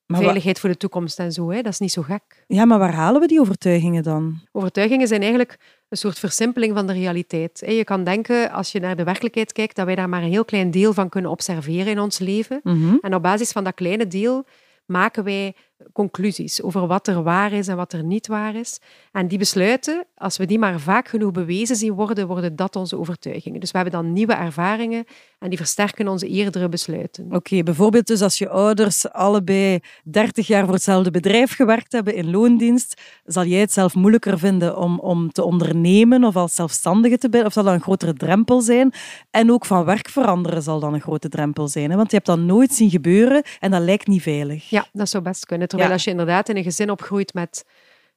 [0.06, 1.50] veiligheid voor de toekomst en zo.
[1.50, 1.62] Hè.
[1.62, 2.44] Dat is niet zo gek.
[2.46, 4.40] Ja, maar waar halen we die overtuigingen dan?
[4.52, 7.62] Overtuigingen zijn eigenlijk een soort versimpeling van de realiteit.
[7.66, 10.44] Je kan denken, als je naar de werkelijkheid kijkt, dat wij daar maar een heel
[10.44, 12.60] klein deel van kunnen observeren in ons leven.
[12.62, 12.96] Mhm.
[13.00, 14.44] En op basis van dat kleine deel
[14.86, 15.54] maken wij
[15.92, 18.78] conclusies over wat er waar is en wat er niet waar is.
[19.12, 22.98] En die besluiten, als we die maar vaak genoeg bewezen zien worden, worden dat onze
[22.98, 23.60] overtuigingen.
[23.60, 25.04] Dus we hebben dan nieuwe ervaringen
[25.38, 27.26] en die versterken onze eerdere besluiten.
[27.32, 32.30] Oké, bijvoorbeeld dus als je ouders allebei 30 jaar voor hetzelfde bedrijf gewerkt hebben in
[32.30, 37.28] loondienst, zal jij het zelf moeilijker vinden om, om te ondernemen of als zelfstandige te
[37.30, 38.92] zijn, of zal dat een grotere drempel zijn?
[39.30, 41.96] En ook van werk veranderen zal dan een grote drempel zijn, hè?
[41.96, 44.70] want je hebt dat nooit zien gebeuren en dat lijkt niet veilig.
[44.70, 45.63] Ja, dat zou best kunnen.
[45.68, 47.64] Terwijl als je inderdaad in een gezin opgroeit met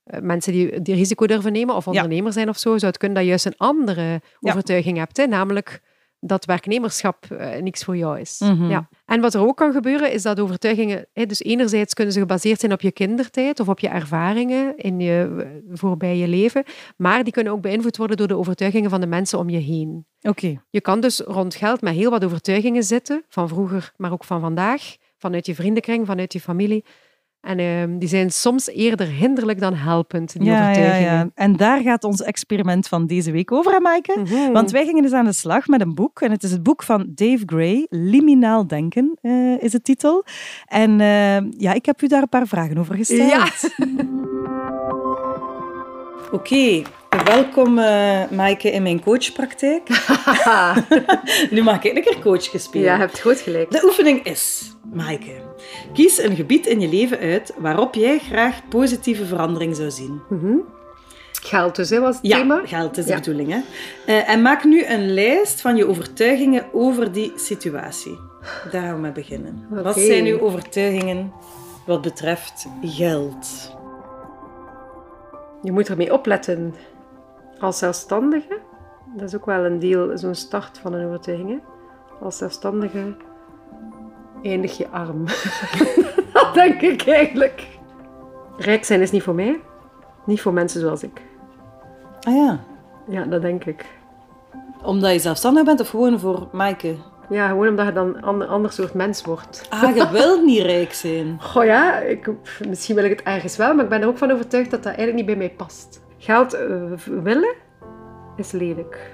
[0.04, 3.18] eh, mensen die, die risico durven nemen of ondernemer zijn of zo, zou het kunnen
[3.18, 5.18] dat je juist een andere overtuiging hebt.
[5.18, 5.26] Hè?
[5.26, 5.82] Namelijk
[6.20, 8.40] dat werknemerschap uh, niks voor jou is.
[8.40, 8.70] Mhm.
[8.70, 8.90] ja.
[9.06, 11.08] En wat er ook kan gebeuren, is dat overtuigingen...
[11.14, 15.00] Hè, dus enerzijds kunnen ze gebaseerd zijn op je kindertijd of op je ervaringen in
[15.00, 16.64] je eh, voorbije leven,
[16.98, 20.06] maar die kunnen ook beïnvloed worden door de overtuigingen van de mensen om je heen.
[20.22, 20.62] Oké.
[20.70, 24.40] Je kan dus rond geld met heel wat overtuigingen zitten, van vroeger, maar ook van
[24.40, 26.86] vandaag, vanuit je vriendenkring, vanuit je familie,
[27.42, 31.12] en ehm, die zijn soms eerder hinderlijk dan helpend, die ja, overtuigingen.
[31.12, 31.30] Ja, ja.
[31.36, 34.20] En daar gaat ons experiment van deze week over, Maaike?
[34.20, 34.52] Mhm.
[34.52, 36.22] Want wij gingen dus aan de slag met een boek.
[36.22, 40.26] En het is het boek van Dave Gray, Liminaal Denken eh, is de titel.
[40.66, 43.30] En eh, ja, ik heb u daar een paar vragen over gesteld.
[43.30, 43.48] Ja.
[46.32, 46.82] Oké,
[47.26, 49.88] welkom uh, Maaike in mijn coachpraktijk.
[51.52, 52.84] nu mag ik een keer coach gespeeld.
[52.84, 53.72] Ja, je hebt goed gelijk.
[53.72, 55.47] De oefening is, Maaike,
[55.94, 60.22] kies een gebied in je leven uit waarop jij graag positieve verandering zou zien.
[60.30, 60.56] Mhm.
[61.42, 62.62] Geld dus, hè, was het Ja, thema?
[62.66, 63.18] geld is de Ja.
[63.18, 63.52] bedoeling.
[63.52, 63.60] Hè?
[64.06, 68.20] Eh, en maak nu een lijst van je overtuigingen over die situatie.
[68.72, 69.66] Daar gaan we mee beginnen.
[69.70, 71.32] Wat zijn uw overtuigingen
[71.86, 73.76] wat betreft geld?
[75.62, 76.76] Je moet ermee opletten.
[77.60, 78.60] Als zelfstandige,
[79.16, 81.50] dat is ook wel een deel, zo'n start van een overtuiging.
[81.50, 81.58] hè.
[82.26, 83.16] Als zelfstandige
[84.44, 85.26] eindig je arm.
[86.34, 87.68] dat denk ik eigenlijk.
[88.58, 89.60] Rijk zijn is niet voor mij.
[90.26, 91.22] Niet voor mensen zoals ik.
[92.22, 92.60] Ah ja,
[93.08, 93.86] Ja, dat denk ik.
[94.84, 96.96] omdat je zelfstandig bent of gewoon voor Maaike?
[97.30, 99.66] Ja, gewoon omdat je dan een ander, soort mens wordt.
[99.70, 101.38] Ah, je wilt niet rijk zijn.
[101.42, 102.30] Goh ja, ik,
[102.68, 104.96] misschien wil ik het ergens wel, maar ik ben er ook van overtuigd dat dat
[104.96, 106.02] eigenlijk niet bij mij past.
[106.18, 107.54] Geld eh, willen
[108.36, 109.12] is lelijk.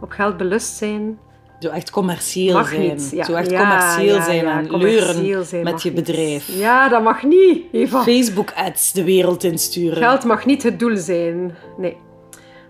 [0.00, 1.18] Op geld belust zijn
[1.60, 2.80] Zo echt commercieel mag zijn.
[2.80, 3.10] niet.
[3.14, 6.04] Ja, Zo echt ja, commercieel ja, zijn en leuren zijn met je niet.
[6.04, 6.48] bedrijf.
[6.58, 8.02] Ja, dat mag niet, Eva.
[8.02, 9.96] Facebook-ads de wereld insturen.
[9.96, 11.54] Geld mag niet het doel zijn.
[11.76, 11.96] Nee.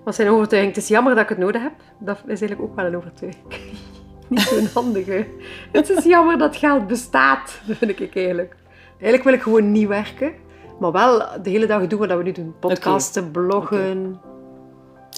[0.05, 0.75] Wat zijn overtuiging?
[0.75, 1.73] Het is jammer dat ik het nodig heb.
[1.99, 3.45] Dat is eigenlijk ook wel een overtuiging.
[4.29, 5.27] niet zo'n handige.
[5.73, 8.57] Het is jammer dat geld bestaat, vind ik eigenlijk.
[8.91, 10.33] Eigenlijk wil ik gewoon niet werken.
[10.81, 12.55] Maar wel de hele dag doen wat we nu doen.
[12.61, 14.21] Podcasten, bloggen.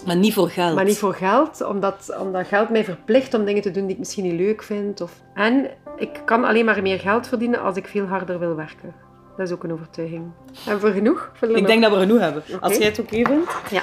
[0.07, 0.75] Maar niet voor geld.
[0.75, 3.99] Maar niet voor geld, omdat, omdat geld mij verplicht om dingen te doen die ik
[3.99, 5.01] misschien niet leuk vind.
[5.01, 5.12] Of...
[5.35, 8.95] En ik kan alleen maar meer geld verdienen als ik veel harder wil werken.
[9.37, 10.25] Dat is ook een overtuiging.
[10.67, 11.33] En voor genoeg?
[11.41, 11.67] Ik nog?
[11.67, 12.43] denk dat we genoeg hebben.
[12.61, 13.53] Als jij het oké vindt.
[13.71, 13.83] Ja.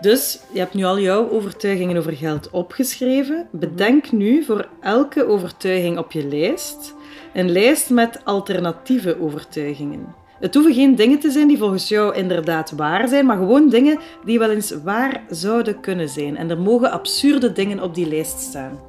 [0.00, 3.48] Dus je hebt nu al jouw overtuigingen over geld opgeschreven.
[3.50, 6.94] Bedenk nu voor elke overtuiging op je lijst
[7.32, 10.14] een lijst met alternatieve overtuigingen.
[10.42, 13.98] Het hoeven geen dingen te zijn die volgens jou inderdaad waar zijn, maar gewoon dingen
[14.24, 16.36] die wel eens waar zouden kunnen zijn.
[16.36, 18.80] En er mogen absurde dingen op die lijst staan.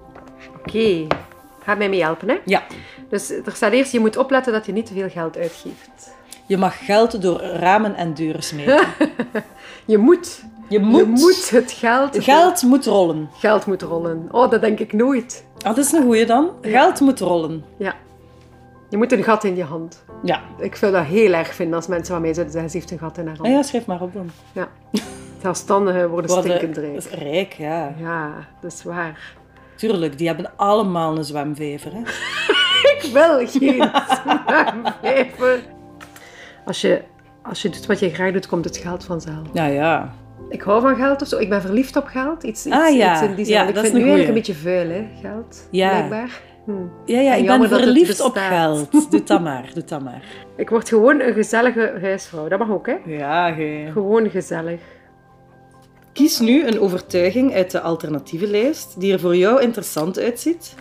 [0.58, 1.08] Oké.
[1.64, 2.38] Ga mij mee helpen, hè?
[2.46, 2.64] Ja.
[3.10, 6.14] Dus er staat eerst, je moet opletten dat je niet te veel geld uitgeeft.
[6.46, 8.88] Je mag geld door ramen en deuren smijten.
[9.86, 10.44] Je moet.
[10.70, 11.00] Je moet.
[11.00, 12.24] Je moet het geld...
[12.24, 13.30] Geld moet rollen.
[13.40, 14.28] Geld moet rollen.
[14.32, 15.46] Oh, dat denk ik nooit.
[15.58, 16.50] Ah, dat is een goeie dan.
[16.62, 17.64] Geld moet rollen.
[17.78, 17.96] Ja.
[18.94, 20.04] Je moet een gat in je hand.
[20.24, 20.42] Ja.
[20.58, 23.18] Ik zou dat heel erg vinden als mensen mij zouden zeggen, ze heeft een gat
[23.18, 23.48] in haar hand.
[23.50, 24.30] Ah ja, schrijf maar op dan.
[24.52, 24.68] Ja.
[25.42, 26.98] Zelfstandigen worden Worden- stinkend dat rijk.
[26.98, 27.94] is rijk, ja.
[27.98, 29.34] Ja, dat is waar.
[29.76, 31.92] Tuurlijk, die hebben allemaal een zwemvijver.
[31.94, 32.00] Hè?
[32.96, 33.90] Ik wil geen
[34.24, 35.60] zwemvijver.
[36.66, 37.02] Als je,
[37.44, 39.48] als je doet wat je graag doet, komt het geld vanzelf.
[39.54, 40.14] Ja, ja.
[40.50, 41.38] Ik hou van geld of zo.
[41.38, 42.44] Ik ben verliefd op geld.
[42.44, 43.14] Iets, iets, Ah, ja.
[43.14, 43.54] iets in die zin.
[43.54, 45.68] Ja, ik dat vind het nu eigenlijk een beetje vuil, hè, geld.
[45.72, 45.90] Ja.
[45.90, 46.42] Blijkbaar.
[46.66, 46.72] Hm.
[47.06, 49.12] Ja, ja, En ik ben verliefd op geld.
[49.12, 50.24] Doe dat maar, doe dat maar.
[50.58, 52.48] Ik word gewoon een gezellige huisvrouw.
[52.48, 52.96] Dat mag ook, hè?
[53.06, 53.90] Ja, ge...
[53.92, 54.82] Gewoon gezellig.
[56.14, 60.76] Kies nu een overtuiging uit de alternatieve lijst die er voor jou interessant uitziet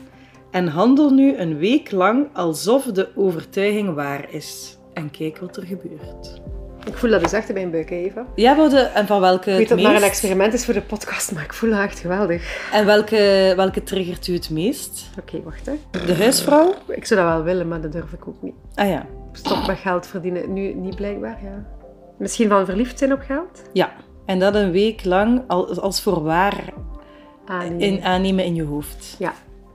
[0.51, 4.79] en handel nu een week lang alsof de overtuiging waar is.
[4.93, 6.43] En kijk wat er gebeurt.
[6.87, 8.27] Ik voel dat dus echt in mijn buik, hè, Eva.
[8.35, 10.75] Ja, Bode, en van welke Ik weet dat het het maar een experiment is voor
[10.75, 12.69] de podcast, maar ik voel dat echt geweldig.
[12.73, 15.11] En welke, welke triggert u het meest?
[15.21, 15.73] Oké, wacht, hè.
[16.07, 16.75] De huisvrouw?
[16.89, 18.55] Ik zou dat wel willen, maar dat durf ik ook niet.
[18.75, 19.07] Ah ja.
[19.33, 20.53] Stop met geld verdienen.
[20.53, 21.65] Nu niet blijkbaar, ja.
[22.19, 23.63] Misschien van verliefd zijn op geld?
[23.73, 23.93] Ja.
[24.27, 26.65] En dat een week lang al- als voor waar
[27.47, 27.79] Ah, nee.
[27.79, 29.17] in, aannemen in je hoofd.
[29.19, 29.33] Ja,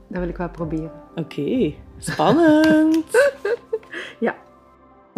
[0.09, 0.91] dat wil ik wel proberen.
[1.15, 3.05] Oké, spannend.
[4.19, 4.35] Ja.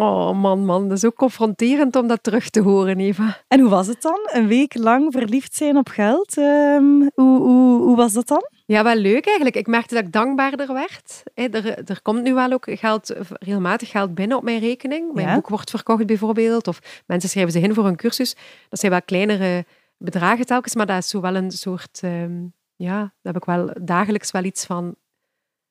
[0.02, 3.38] Oh man, man, dat is ook confronterend om dat terug te horen, Eva.
[3.48, 4.20] en hoe was het dan?
[4.32, 6.38] Een week lang verliefd zijn op geld?
[6.38, 6.84] Ehm,
[7.16, 8.50] hoe, hoe, hoe was dat dan?
[8.66, 9.56] Ja, wel leuk eigenlijk.
[9.56, 11.24] Ik merkte dat ik dankbaarder werd.
[11.34, 15.14] Er, er komt nu wel ook geld, regelmatig geld binnen op mijn rekening.
[15.14, 15.34] Mijn Ja.
[15.34, 16.68] boek wordt verkocht bijvoorbeeld.
[16.68, 18.36] Of mensen schrijven zich in voor een cursus.
[18.70, 19.66] Dat zijn wel kleinere
[19.98, 22.00] bedragen telkens, maar dat is zo wel een soort...
[22.04, 22.38] ehm,
[22.76, 24.96] ja, daar heb ik wel dagelijks wel iets van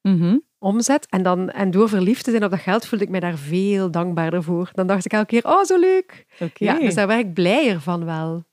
[0.03, 0.39] Mhm.
[0.59, 1.07] omzet.
[1.09, 3.91] En, dan, en door verliefd te zijn op dat geld voelde ik mij daar veel
[3.91, 4.71] dankbaarder voor.
[4.73, 6.27] Dan dacht ik elke keer, oh, zo leuk.
[6.55, 8.45] Ja, dus daar werd ik blijer van wel.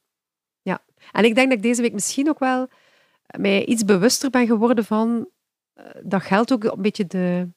[0.61, 0.83] Ja.
[1.11, 2.67] En ik denk dat ik deze week misschien ook wel
[3.37, 5.29] mij iets bewuster ben geworden van
[5.73, 7.49] eh, dat geld ook een beetje de,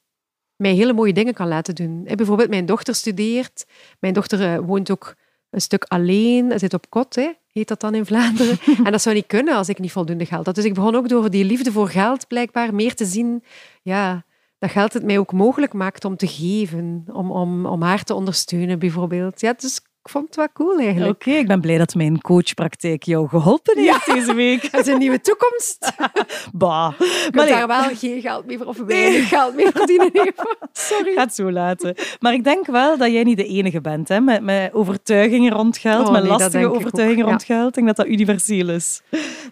[0.57, 2.03] mij hele mooie dingen kan laten doen.
[2.05, 3.67] Hè, bijvoorbeeld, mijn dochter studeert.
[4.01, 5.15] Mijn dochter eh, woont ook
[5.51, 6.59] een stuk alleen.
[6.59, 8.59] Zit op kot, hè, heet dat dan in Vlaanderen.
[8.85, 10.55] en dat zou niet kunnen als ik niet voldoende geld had.
[10.55, 13.45] Dus ik begon ook door die liefde voor geld blijkbaar meer te zien.
[13.83, 14.25] Ja,
[14.59, 17.05] dat geld het mij ook mogelijk maakt om te geven.
[17.13, 19.41] Om, om, om haar te ondersteunen, bijvoorbeeld.
[19.41, 21.11] Ja, dus ik vond het wel cool eigenlijk.
[21.11, 24.63] Oké, ik ben blij dat mijn coachpraktijk jou geholpen heeft deze week.
[24.73, 25.93] Dat is een nieuwe toekomst.
[26.53, 26.93] Bah.
[27.01, 30.11] Ik Maar nee, daar wel geen geld meer of weinig geld meer verdienen.
[30.13, 30.57] Eva.
[30.73, 31.09] Sorry.
[31.09, 31.95] ik ga het zo laten.
[32.21, 35.79] Maar ik denk wel dat jij niet de enige bent hè, met, met overtuigingen rond
[35.79, 37.69] geld, Oh, met nee, lastige overtuigingen rond geld.
[37.69, 39.03] Ik denk dat dat universeel is.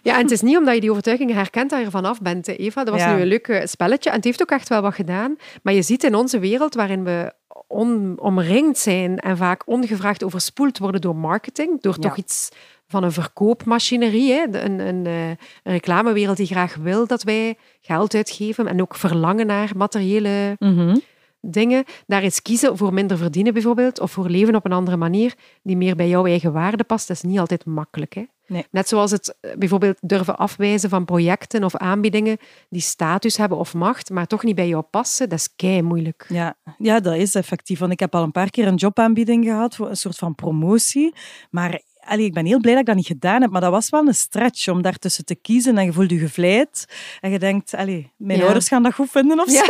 [0.03, 2.47] Ja, en het is niet omdat je die overtuigingen herkent dat je ervan af bent,
[2.47, 2.83] hè, Eva.
[2.83, 3.15] Dat was Ja.
[3.15, 5.35] nu een leuk eh, spelletje en het heeft ook echt wel wat gedaan.
[5.63, 7.33] Maar je ziet in onze wereld waarin we
[7.67, 12.01] on- omringd zijn en vaak ongevraagd overspoeld worden door marketing, door Ja.
[12.07, 12.49] toch iets
[12.87, 14.45] van een verkoopmachinerie, hè?
[14.63, 19.47] Een, een, eh, een reclamewereld die graag wil dat wij geld uitgeven en ook verlangen
[19.47, 20.95] naar materiële Mhm.
[21.41, 21.83] dingen.
[22.07, 25.33] Daar eens kiezen voor minder verdienen bijvoorbeeld, of voor leven op een andere manier
[25.63, 28.13] die meer bij jouw eigen waarde past, dat is niet altijd makkelijk.
[28.13, 28.23] Hè?
[28.47, 28.65] Nee.
[28.71, 32.37] Net zoals het eh, bijvoorbeeld durven afwijzen van projecten of aanbiedingen
[32.69, 36.25] die status hebben of macht, maar toch niet bij jou passen, dat is kei moeilijk.
[36.29, 37.79] Ja, ja, dat is effectief.
[37.79, 41.13] Want ik heb al een paar keer een jobaanbieding gehad voor een soort van promotie.
[41.49, 43.51] Maar allee, ik ben heel blij dat ik dat niet gedaan heb.
[43.51, 45.77] Maar dat was wel een stretch om daartussen te kiezen.
[45.77, 46.85] En je voelt je gevleid.
[47.19, 48.45] En je denkt, allee, mijn Ja.
[48.45, 49.53] ouders gaan dat goed vinden of zo.
[49.53, 49.65] Ja,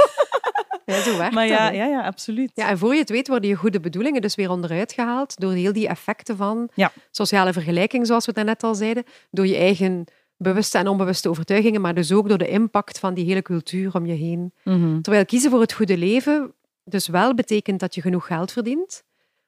[0.94, 2.52] zo werkt Maar ja, ja, ja, absoluut.
[2.54, 5.52] Ja, en voor je het weet worden je goede bedoelingen dus weer onderuit gehaald door
[5.52, 6.92] heel die effecten van Ja.
[7.12, 10.06] sociale vergelijking, zoals we daarnet al zeiden, door je eigen
[10.38, 14.06] bewuste en onbewuste overtuigingen, maar dus ook door de impact van die hele cultuur om
[14.06, 14.54] je heen.
[14.64, 15.02] Mhm.
[15.02, 19.04] Terwijl kiezen voor het goede leven dus wel betekent dat je genoeg geld verdient,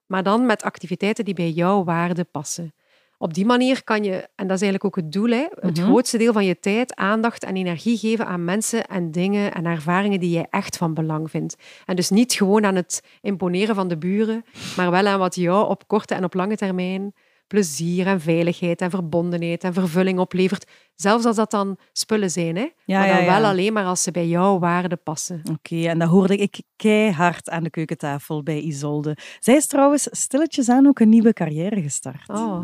[0.05, 2.73] maar dan met activiteiten die bij jouw waarde passen.
[3.21, 5.85] Op die manier kan je, en dat is eigenlijk ook het doel, hè, het Mhm.
[5.87, 10.19] grootste deel van je tijd, aandacht en energie geven aan mensen en dingen en ervaringen
[10.19, 11.55] die jij echt van belang vindt.
[11.85, 14.45] En dus niet gewoon aan het imponeren van de buren,
[14.77, 17.13] maar wel aan wat jou op korte en op lange termijn
[17.49, 20.71] plezier en veiligheid en verbondenheid en vervulling oplevert.
[20.95, 22.67] Zelfs als dat dan spullen zijn, hè?
[22.85, 23.39] Ja, maar dan ja, ja.
[23.39, 25.41] wel alleen maar als ze bij jouw waarde passen.
[25.51, 29.17] Oké, en dat hoorde ik keihard aan de keukentafel bij Isolde.
[29.39, 32.29] Zij is trouwens stilletjes aan ook een nieuwe carrière gestart.
[32.29, 32.61] Oh.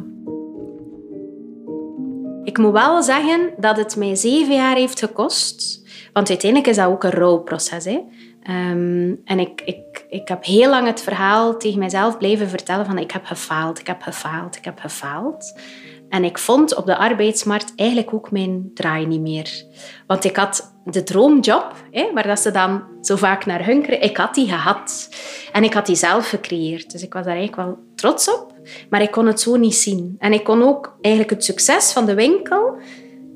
[2.43, 5.83] Ik moet wel zeggen dat het mij zeven jaar heeft gekost.
[6.13, 7.85] Want uiteindelijk is dat ook een rouwproces.
[7.85, 7.99] Hè.
[8.45, 12.97] Ehm, en ik, ik, ik heb heel lang het verhaal tegen mezelf blijven vertellen van
[12.97, 15.59] ik heb gefaald, ik heb gefaald, ik heb gefaald.
[16.09, 19.63] En ik vond op de arbeidsmarkt eigenlijk ook mijn draai niet meer.
[20.07, 24.17] Want ik had de droomjob, hè, waar dat ze dan zo vaak naar hunkeren, ik
[24.17, 25.09] had die gehad.
[25.51, 26.91] En ik had die zelf gecreëerd.
[26.91, 28.53] Dus ik was daar eigenlijk wel trots op.
[28.89, 30.15] Maar ik kon het zo niet zien.
[30.19, 32.77] En ik kon ook eigenlijk het succes van de winkel,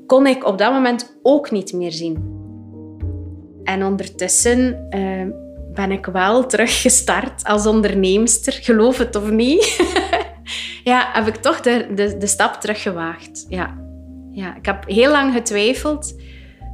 [0.06, 2.38] kon ik op dat moment ook niet meer zien.
[3.64, 5.26] En ondertussen eh,
[5.74, 9.80] ben ik wel teruggestart als onderneemster, geloof het of niet.
[10.84, 13.46] ja, heb ik toch de, de, de stap teruggewaagd.
[13.48, 13.76] Ja.
[14.30, 16.14] ja, ik heb heel lang getwijfeld.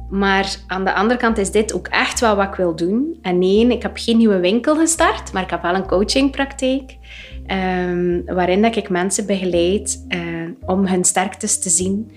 [0.09, 3.17] Maar aan de andere kant is dit ook echt wel wat ik wil doen.
[3.21, 6.97] En nee, ik heb geen nieuwe winkel gestart, maar ik heb wel een coachingpraktijk.
[7.45, 10.19] ehm, waarin dat ik mensen begeleid eh,
[10.65, 12.11] om hun sterktes te zien,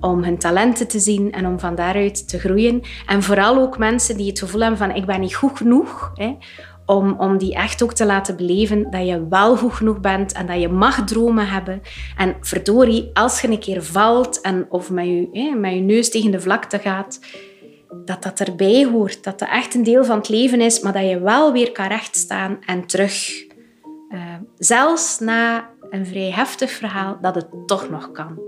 [0.00, 2.82] om hun talenten te zien en om van daaruit te groeien.
[3.06, 6.10] En vooral ook mensen die het gevoel hebben van ik ben niet goed genoeg.
[6.14, 6.36] Hè,
[6.86, 10.46] om, om die echt ook te laten beleven dat je wel goed genoeg bent en
[10.46, 11.82] dat je mag dromen hebben.
[12.16, 16.10] En verdorie, als je een keer valt en of met je, hè, met je neus
[16.10, 17.20] tegen de vlakte gaat,
[18.04, 19.24] dat dat erbij hoort.
[19.24, 21.86] Dat dat echt een deel van het leven is, maar dat je wel weer kan
[21.86, 23.44] rechtstaan en terug.
[24.08, 24.20] Uh,
[24.58, 28.38] zelfs na een vrij heftig verhaal, dat het toch nog kan.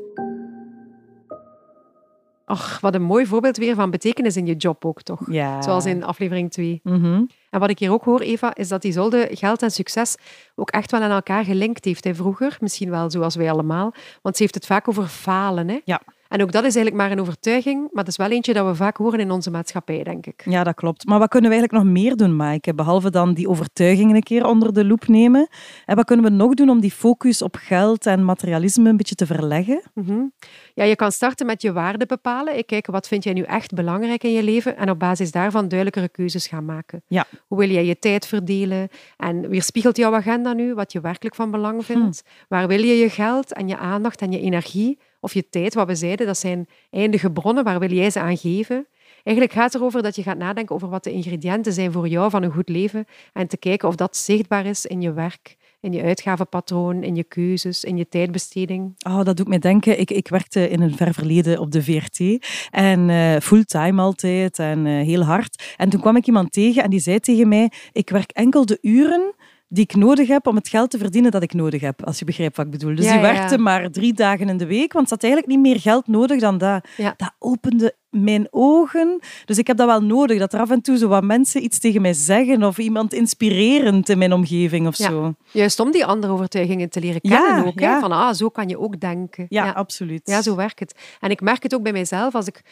[2.48, 5.20] Och, wat een mooi voorbeeld weer van betekenis in je job ook, toch?
[5.30, 5.62] Ja.
[5.62, 6.80] Zoals in aflevering 2.
[6.82, 7.22] Mhm.
[7.50, 10.16] En wat ik hier ook hoor, Eva, is dat Isolde geld en succes
[10.54, 12.04] ook echt wel aan elkaar gelinkt heeft.
[12.04, 13.94] Hè, vroeger, misschien wel zoals wij allemaal.
[14.22, 15.68] Want ze heeft het vaak over falen.
[15.68, 15.78] Hè?
[15.84, 16.00] Ja.
[16.28, 18.74] En ook dat is eigenlijk maar een overtuiging, maar dat is wel eentje dat we
[18.74, 20.42] vaak horen in onze maatschappij, denk ik.
[20.44, 21.06] Ja, dat klopt.
[21.06, 22.74] Maar wat kunnen we eigenlijk nog meer doen, Maaike?
[22.74, 25.48] Behalve dan die overtuigingen een keer onder de loep nemen.
[25.86, 29.14] En wat kunnen we nog doen om die focus op geld en materialisme een beetje
[29.14, 29.82] te verleggen?
[29.94, 30.32] Mm
[30.74, 32.58] Ja, je kan starten met je waarden bepalen.
[32.58, 34.76] Ik kijk, wat vind jij nu echt belangrijk in je leven?
[34.76, 37.02] En op basis daarvan duidelijkere keuzes gaan maken.
[37.06, 37.26] Ja.
[37.46, 38.88] Hoe wil jij je tijd verdelen?
[39.16, 42.22] En weerspiegelt jouw agenda nu wat je werkelijk van belang vindt?
[42.24, 42.44] Hm.
[42.48, 45.86] Waar wil je je geld en je aandacht en je energie of je tijd, wat
[45.86, 47.64] we zeiden, dat zijn eindige bronnen.
[47.64, 48.86] Waar wil jij ze aan geven?
[49.22, 52.30] Eigenlijk gaat het erover dat je gaat nadenken over wat de ingrediënten zijn voor jou
[52.30, 55.92] van een goed leven en te kijken of dat zichtbaar is in je werk, in
[55.92, 58.94] je uitgavenpatroon, in je keuzes, in je tijdbesteding.
[59.06, 60.00] Oh, dat doet mij denken.
[60.00, 64.86] Ik, ik werkte in een ver verleden op de VRT en uh, fulltime altijd en
[64.86, 65.74] uh, heel hard.
[65.76, 68.78] En toen kwam ik iemand tegen en die zei tegen mij: Ik werk enkel de
[68.80, 69.34] uren
[69.68, 72.24] die ik nodig heb om het geld te verdienen dat ik nodig heb, als je
[72.24, 72.94] begrijpt wat ik bedoel.
[72.94, 73.32] Dus Ja, die ja.
[73.32, 76.40] werkte maar drie dagen in de week, want ze had eigenlijk niet meer geld nodig
[76.40, 76.88] dan dat.
[76.96, 77.14] Ja.
[77.16, 79.20] Dat opende mijn ogen.
[79.44, 81.78] Dus ik heb dat wel nodig, dat er af en toe zo wat mensen iets
[81.78, 85.08] tegen mij zeggen of iemand inspirerend in mijn omgeving of Ja.
[85.08, 85.34] zo.
[85.50, 87.80] Juist om die andere overtuigingen te leren Ja, kennen ook.
[87.80, 87.86] hè.
[87.86, 88.00] ja.
[88.00, 89.46] Van, ah, zo kan je ook denken.
[89.48, 90.20] Ja, absoluut.
[90.24, 90.94] Ja, zo werkt het.
[91.20, 92.62] En ik merk het ook bij mijzelf als ik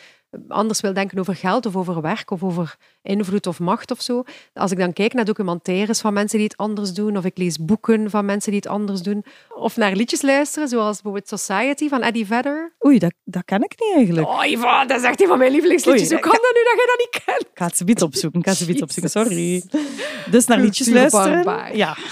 [0.48, 4.22] anders wil denken over geld of over werk of over invloed of macht of zo.
[4.54, 7.64] Als ik dan kijk naar documentaires van mensen die het anders doen, of ik lees
[7.64, 9.24] boeken van mensen die het anders doen,
[9.56, 12.72] of naar liedjes luisteren, zoals bijvoorbeeld Society van Eddie Vedder.
[12.86, 14.26] Oei, dat, dat ken ik niet eigenlijk.
[14.28, 16.12] Oh, Iva, dat is echt een van mijn lievelingsliedjes.
[16.12, 17.40] Oei, Hoe kan dat nu dat jij dat niet kent?
[17.40, 18.40] Ik ga het ze biet opzoeken.
[18.40, 19.62] Ik ga ze opzoeken, sorry.
[20.30, 21.76] Dus naar liedjes luisteren.
[21.76, 21.96] Ja.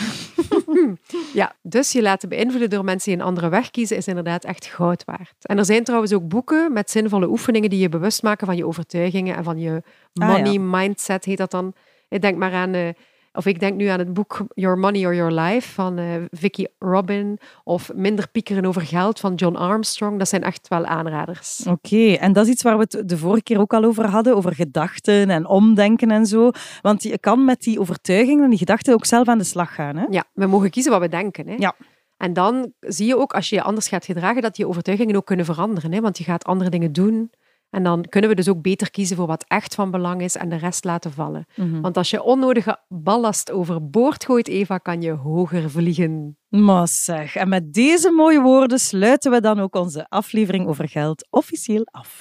[1.32, 4.66] Ja, dus je laten beïnvloeden door mensen die een andere weg kiezen, is inderdaad echt
[4.66, 5.34] goud waard.
[5.40, 8.66] En er zijn trouwens ook boeken met zinvolle oefeningen die je bewust maken van je
[8.66, 9.82] overtuigingen en van je
[10.14, 10.60] Ah, money ja.
[10.60, 11.72] mindset, heet dat dan.
[12.08, 12.88] Ik denk maar aan, eh,
[13.34, 16.64] of ik denk nu aan het boek Your Money or Your Life van eh, Vicky
[16.78, 20.18] Robin, of Minder piekeren over geld van John Armstrong.
[20.18, 21.64] Dat zijn echt wel aanraders.
[21.68, 24.36] Oké, en dat is iets waar we het de vorige keer ook al over hadden,
[24.36, 26.50] over gedachten en omdenken en zo.
[26.82, 29.96] Want je kan met die overtuigingen en die gedachten ook zelf aan de slag gaan.
[29.96, 30.06] Hè?
[30.10, 31.48] Ja, we mogen kiezen wat we denken.
[31.48, 31.54] Hè?
[31.58, 31.74] Ja.
[32.16, 35.26] En dan zie je ook, als je je anders gaat gedragen, dat je overtuigingen ook
[35.26, 35.92] kunnen veranderen.
[35.92, 36.00] Hè?
[36.00, 37.30] Want je gaat andere dingen doen.
[37.74, 40.48] En dan kunnen we dus ook beter kiezen voor wat echt van belang is en
[40.48, 41.46] de rest laten vallen.
[41.56, 41.80] Mhm.
[41.80, 46.38] Want als je onnodige ballast overboord gooit, Eva, kan je hoger vliegen.
[46.48, 51.26] Maar zeg, en met deze mooie woorden sluiten we dan ook onze aflevering over geld
[51.30, 52.18] officieel af.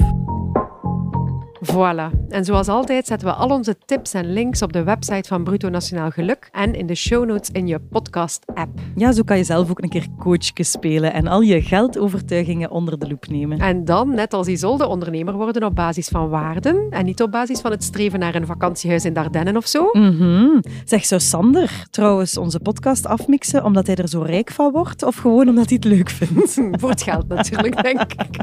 [1.72, 2.10] Voilà.
[2.30, 5.70] En zoals altijd zetten we al onze tips en links op de website van Bruto
[5.70, 8.80] Nationaal Geluk en in de show notes in je podcast-app.
[8.96, 13.00] Ja, zo kan je zelf ook een keer coachje spelen en al je geldovertuigingen onder
[13.00, 13.60] de loep nemen.
[13.60, 17.60] En dan, net als Isolde, ondernemer worden op basis van waarden en niet op basis
[17.60, 19.90] van het streven naar een vakantiehuis in Dardenne of zo.
[19.92, 20.62] Mhm.
[20.86, 25.16] Zeg, zou Sander trouwens onze podcast afmixen omdat hij er zo rijk van wordt of
[25.16, 26.60] gewoon omdat hij het leuk vindt?
[26.82, 28.38] Voor het geld natuurlijk, denk ik.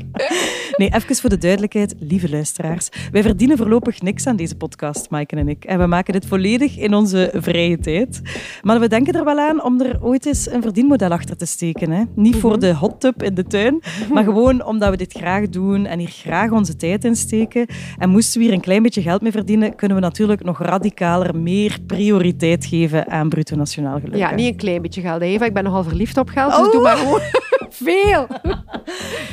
[0.76, 2.88] Nee, even voor de duidelijkheid, lieve luisteraars.
[3.10, 5.64] Wij verdienen voorlopig niks aan deze podcast, Maaike en ik.
[5.64, 8.20] En we maken dit volledig in onze vrije tijd.
[8.62, 11.90] Maar we denken er wel aan om er ooit eens een verdienmodel achter te steken.
[11.90, 12.02] Hè?
[12.14, 15.86] Niet voor de hot tub in de tuin, maar gewoon omdat we dit graag doen
[15.86, 17.66] en hier graag onze tijd in steken.
[17.98, 21.36] En moesten we hier een klein beetje geld mee verdienen, kunnen we natuurlijk nog radicaler
[21.36, 24.16] meer prioriteit geven aan bruto nationaal geluk.
[24.16, 25.22] Ja, niet een klein beetje geld.
[25.22, 26.72] Eva, ik ben nogal verliefd op geld, dus Oh.
[26.72, 27.20] doe maar gewoon
[27.70, 28.26] veel.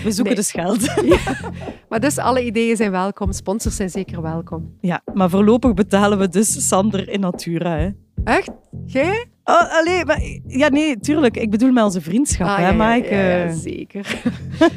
[0.08, 0.44] We zoeken Nee.
[0.44, 0.86] dus geld.
[1.90, 4.74] Maar dus alle ideeën zijn welkom, sponsors zijn zeker welkom.
[4.82, 7.78] Ja, maar voorlopig betalen we dus Sander in natura.
[7.78, 7.90] Hè?
[8.24, 8.50] Echt?
[8.86, 9.26] Jij?
[9.44, 11.38] Oh, allee, maar, ja, nee, tuurlijk.
[11.38, 13.16] Ik bedoel met onze vriendschap, Ah, hè, ja, ja, Maaike?
[13.16, 14.22] ja, ja, zeker.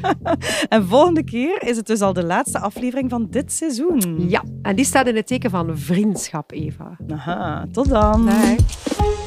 [0.68, 4.24] En volgende keer is het dus al de laatste aflevering van dit seizoen.
[4.28, 6.96] Ja, en die staat in het teken van vriendschap, Eva.
[7.10, 8.26] Aha, tot dan.
[8.26, 9.19] Dag.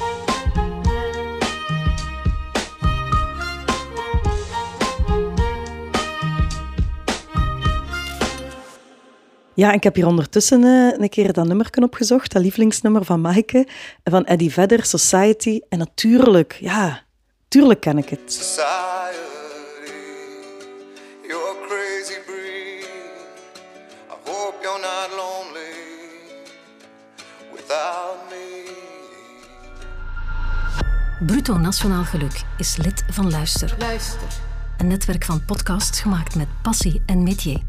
[9.56, 13.68] Ja, ik heb hier ondertussen eh, een keer dat nummer opgezocht, dat lievelingsnummer van Maaike,
[14.04, 15.60] van Eddie Vedder, Society.
[15.70, 17.02] En natuurlijk, ja,
[17.48, 18.20] tuurlijk ken ik het.
[18.26, 18.64] Society,
[21.28, 22.88] you're crazy breed.
[24.10, 25.74] I hope you're not lonely
[27.56, 28.42] without me.
[31.26, 33.76] Bruto Nationaal Geluk is lid van Luister.
[33.80, 34.28] Luister.
[34.78, 37.62] Een netwerk van podcasts gemaakt met passie en métier.